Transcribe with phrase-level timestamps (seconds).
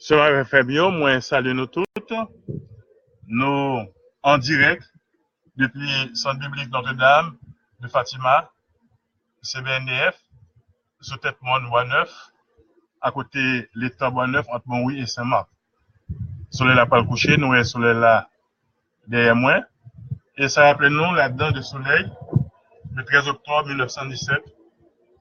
[0.00, 1.86] Sera Fabio, moi salut nous toutes.
[3.26, 3.86] Nous
[4.22, 4.82] en direct
[5.56, 7.36] depuis Centre biblique Notre-Dame
[7.80, 8.50] de Fatima,
[9.42, 10.18] CBNDF,
[11.02, 12.10] sous tête Mon Bois Neuf,
[13.02, 15.50] à côté l'état Bois Neuf entre Montrouy et Saint-Marc.
[16.48, 18.30] Soleil là pas le coucher, nous est soleil là
[19.06, 19.60] derrière moi.
[20.38, 22.10] Et ça rappelle nous là-dedans de soleil,
[22.94, 24.38] le 13 octobre 1917,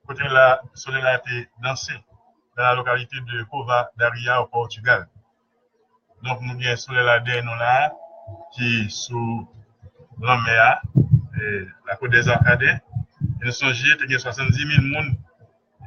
[0.07, 1.91] côté là, soleil a été dansé
[2.59, 5.07] dans la localité de Cova d'Aria au Portugal.
[6.23, 7.93] Donc, nous bien là derrière nous là,
[8.53, 9.49] qui sous
[10.21, 10.81] l'Améa,
[11.87, 12.63] la côte des Arcades.
[12.63, 15.15] Et nous sommes il y a 70 000 personnes,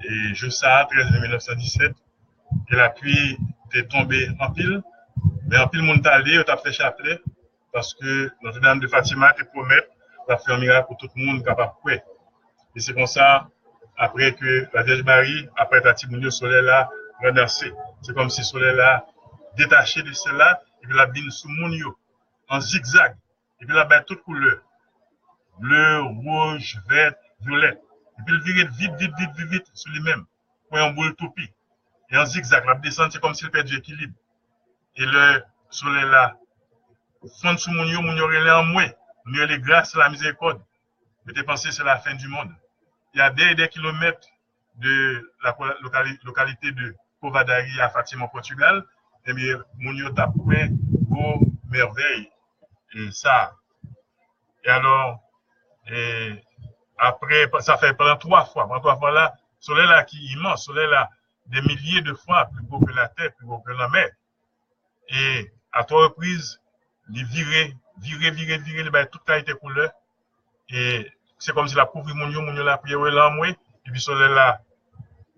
[0.03, 1.93] et je sais, 13 1917,
[2.71, 3.37] que la pluie
[3.75, 4.83] est tombée en pile,
[5.49, 7.21] mais en pile, monde allé, on a fait chapelet,
[7.71, 11.93] parce que Notre-Dame de Fatima te promet de faire pour tout le monde capable de
[12.77, 13.49] Et c'est comme ça,
[13.97, 16.91] après que la Vierge Marie, après ta le soleil là,
[17.23, 17.73] renversé.
[18.03, 19.07] C'est comme si le soleil là,
[19.57, 21.71] détaché de cela, et puis la bine sous mon
[22.49, 23.17] en zigzag.
[23.61, 24.61] Et puis la bête toute couleur.
[25.59, 27.79] Bleu, rouge, vert, violet.
[28.19, 30.25] Et puis il virait vite, vite, vite, vite, vite sur lui-même.
[30.69, 31.51] Pour un boule toupie.
[32.11, 34.15] Et en zigzag, la descente, c'est comme s'il perdait l'équilibre.
[34.97, 36.37] Et le soleil là,
[37.41, 38.85] fond sous yo, mon yo relais en moi.
[39.25, 40.61] Mon yo les grâces, la miséricorde.
[41.25, 42.53] Mais pensé, c'est la fin du monde.
[43.15, 44.29] Il y a des, kilomètres
[44.77, 45.57] de la
[46.25, 48.85] localité de Covadari à Fatima, Portugal.
[49.27, 50.33] Eh bien, mon yo t'a
[51.71, 52.31] merveille.
[52.95, 53.55] Et ça.
[54.65, 55.21] Et alors,
[55.91, 56.43] et
[56.99, 60.65] après, ça fait pendant trois fois, pendant trois fois là, soleil là qui est immense,
[60.65, 61.09] soleil là,
[61.47, 64.09] des milliers de fois plus beau que la terre, plus beau que la mer.
[65.09, 66.61] Et à trois reprises,
[67.13, 69.91] il virait, virer, virer, virer, ben, toute qualité couleur.
[70.69, 71.11] Et
[71.43, 73.49] se kom si la kouvri moun yo, moun yo la priye wè lan mwe,
[73.87, 74.47] epi sole la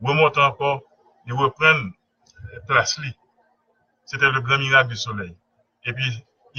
[0.04, 0.82] remonte ankor,
[1.24, 1.80] li repren
[2.68, 3.12] plas li.
[4.04, 5.32] Sete le gran mirak du soley.
[5.88, 6.10] Epi,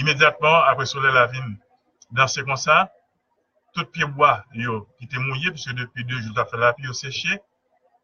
[0.02, 1.54] imediatman apre soley la vin,
[2.10, 2.90] dans se konsa,
[3.76, 7.38] tout pieboa yo ki te mouye, piske depi 2 jout afe la pi yo seche,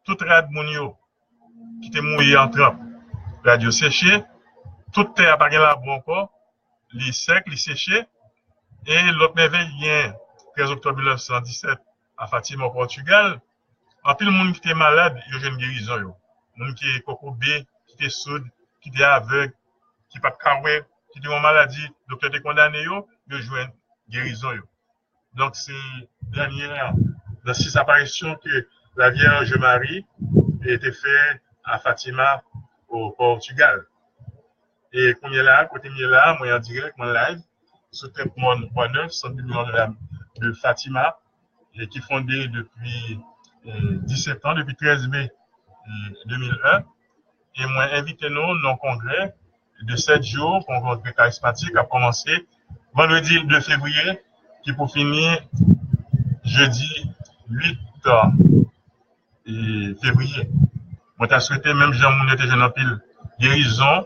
[0.05, 0.91] tout rad moun yo
[1.81, 2.77] ki te mouye an tramp,
[3.47, 4.21] rad yo seche,
[4.93, 6.27] tout te apare la bon kon,
[6.93, 8.05] li sek, li seche,
[8.85, 10.13] e lop meve yen
[10.57, 11.79] 13 oktob 1917
[12.17, 13.39] a Fatima ou Portugal,
[14.03, 16.15] anpil moun ki te malade, yo jen gerizon yo.
[16.59, 18.45] Moun ki koko be, ki te soud,
[18.83, 19.53] ki te aveg,
[20.11, 20.75] ki pat kawe,
[21.13, 23.71] ki te moun maladi, doktor te kondane yo, yo jwen
[24.13, 24.67] gerizon yo.
[25.39, 25.77] Donk se
[26.35, 26.75] danyen,
[27.45, 28.65] nan sis aparisyon ke
[28.99, 30.03] la Vierge Marie
[30.67, 31.17] ete fe
[31.63, 32.41] a Fatima
[32.91, 33.85] ou Portugal.
[34.91, 37.39] E konye la, kote nye la, mwen yon direk, mwen live,
[37.95, 40.10] sou tep moun 1.9, 100 milyon de la mou.
[40.41, 41.17] De Fatima,
[41.75, 43.19] et qui est fondé depuis
[43.65, 45.31] 17 euh, ans, depuis 13 mai
[46.25, 46.51] 2001.
[46.51, 46.79] Euh,
[47.57, 49.35] et moi invité nous dans congrès
[49.83, 52.47] de 7 jours, congrès charismatique, a commencé
[52.93, 54.19] vendredi 2 février,
[54.63, 55.37] qui pour finir
[56.43, 57.11] jeudi
[57.49, 57.77] 8
[60.01, 60.49] février.
[61.17, 62.99] Moi, t'as souhaité, même Jean Mounet était jeune en pile,
[63.39, 64.05] guérison,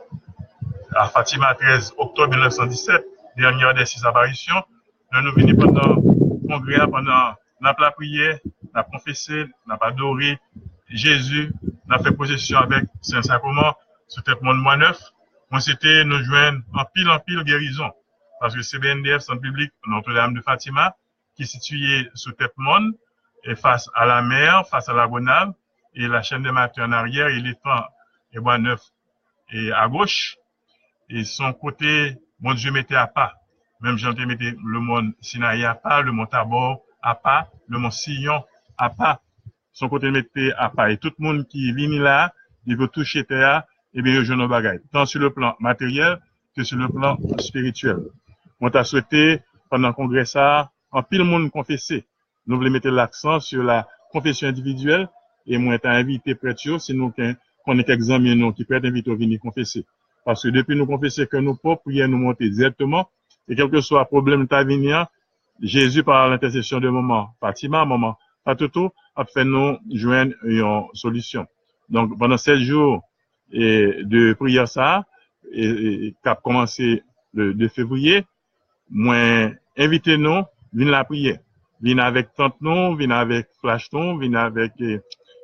[0.96, 3.06] à Fatima 13 octobre 1917,
[3.38, 4.64] dernière des six apparitions.
[5.12, 8.40] Nous nous venons pendant le congrès, pendant la prière,
[8.74, 10.40] la confessé, n'a pas adoré
[10.90, 11.52] Jésus,
[11.88, 13.76] n'a fait possession avec Saint-Sacrement,
[14.08, 15.00] c'était mon mois neuf.
[15.50, 17.92] Moi, c'était nous joindre en pile en pile guérison.
[18.40, 20.96] Parce que CBNDF, Centre public Notre-Dame de Fatima,
[21.36, 22.94] qui est situé sous tête monde,
[23.44, 25.54] et face à la mer, face à la Gonave,
[25.94, 27.86] et la chaîne des matins en arrière, et l'étang
[28.34, 28.82] et bois neuf
[29.52, 30.38] et à gauche.
[31.10, 33.34] Et son côté, mon Dieu mettait à pas.
[33.86, 37.92] Même Jean mettait le monde Sinaï à pas, le mont Tabor à pas, le mont
[37.92, 38.44] Sillon
[38.80, 39.22] à pas.
[39.74, 40.90] Son côté mettait à pas.
[40.92, 42.34] Et tout le monde qui vient là,
[42.66, 43.62] il veut toucher terre,
[43.94, 44.80] et bien, je nos bagaille.
[44.92, 46.20] Tant sur le plan matériel
[46.58, 47.98] que sur le plan spirituel.
[48.60, 52.06] On t'a souhaité, pendant le congrès ça, en pile monde confessé.
[52.48, 55.08] Nous voulons mettre l'accent sur la confession individuelle,
[55.46, 57.14] et moi, t'ai invité prêtre, si nous,
[57.64, 59.86] qu'on est quelques amis, qui peut être invité à venir confesser.
[60.26, 63.08] Parce que depuis nous confesser que nous pas, prier nous monter directement.
[63.48, 65.08] Et quel que soit problème venir,
[65.62, 71.46] Jésus, par l'intercession de maman Fatima, maman Fatoutou, a fait nous joindre une solution.
[71.90, 73.02] Donc, pendant sept jours
[73.52, 75.06] et de prière ça,
[75.52, 77.04] et, qui a commencé
[77.34, 78.26] le 2 février,
[78.90, 80.44] moi, invitez-nous,
[80.74, 81.40] venez la prière.
[81.82, 84.74] Venez avec tante nous, venez avec flash nous, venez avec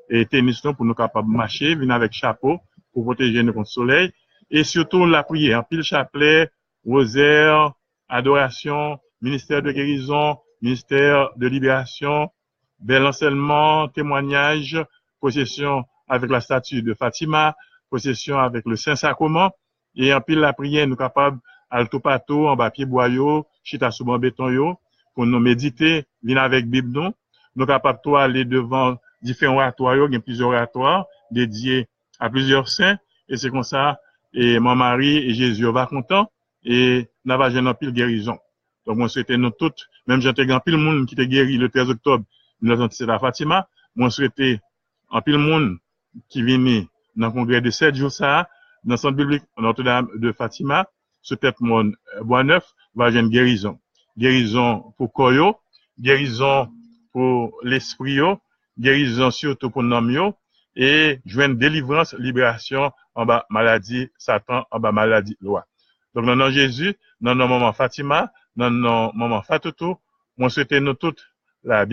[0.09, 2.59] et, tennis pour nous capables de marcher, venez avec chapeau
[2.93, 4.11] pour protéger nous contre le soleil
[4.49, 6.49] et surtout la prière, pile chapelet,
[6.85, 7.71] rosaire,
[8.11, 12.29] adoration, ministère de guérison, ministère de libération,
[12.79, 14.77] bel enseignement, témoignage,
[15.19, 17.55] possession avec la statue de Fatima,
[17.89, 19.51] possession avec le Saint-Sacrement,
[19.95, 24.05] et en pile la prière, nous capables, alto pato, en bas pied boyau, chita sous
[24.17, 24.77] béton yo,
[25.15, 27.13] pour nous méditer, venir avec Bible nous,
[27.55, 31.87] nous capables de aller devant différents oratoires, il y a plusieurs oratoires dédiés
[32.19, 32.97] à plusieurs saints,
[33.29, 33.99] et c'est comme ça,
[34.33, 36.29] et mon mari et Jésus va content,
[36.63, 38.37] et nous avons un pile guérison.
[38.85, 41.89] Donc, moi, souhaite nous toutes, même j'ai grand pile monde qui était guéri le 13
[41.91, 42.25] octobre
[42.61, 44.41] 1977 à Fatima, moi, souhaite
[45.11, 45.77] un pile monde
[46.29, 46.85] qui vient
[47.15, 48.49] dans le congrès de 7 jours ça,
[48.83, 49.23] dans le centre
[49.57, 50.87] Notre-Dame de Fatima,
[51.21, 51.91] ce tête mon
[52.21, 53.79] bois neuf va guérison.
[54.17, 55.57] Guérison pour Koyo,
[55.99, 56.69] guérison
[57.11, 58.19] pour l'esprit,
[58.77, 60.33] guérison surtout pour l'homme,
[60.75, 65.65] et joindre délivrance, libération en bas maladie, Satan, en bas maladie, loi.
[66.13, 69.97] Donc, dans nom Jésus, dans nos maman Fatima, dans nos maman Fatoutou,
[70.37, 71.25] moi souhaite nous toutes
[71.63, 71.85] la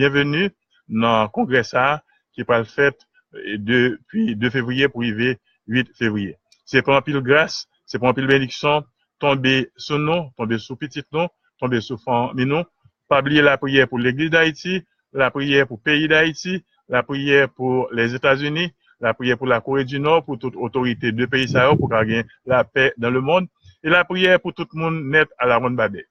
[1.31, 2.97] congrès ça, qui va le fait
[3.33, 5.37] depuis 2 février pour arriver
[5.67, 6.37] 8 février.
[6.65, 8.83] C'est pas un pile grâce, c'est pas un pile bénédiction,
[9.19, 11.29] tomber sous nous, tomber sous petit nom,
[11.59, 12.63] tomber sous famille nous,
[13.07, 14.83] pas oublier la prière pour l'église d'Haïti,
[15.13, 19.61] la prière pour le pays d'Haïti, la prière pour les États-Unis, la prière pour la
[19.61, 23.21] Corée du Nord, pour toute autorité de pays ça pour gagner la paix dans le
[23.21, 23.47] monde,
[23.83, 26.05] et la prière pour tout le monde net à la ronde babé.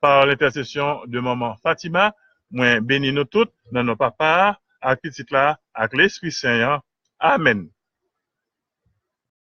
[0.00, 2.14] Par l'intercession de maman Fatima,
[2.50, 6.80] moi bénis nous toutes dans nos papas, à petit là, avec l'Esprit Saint.
[7.18, 7.68] Amen.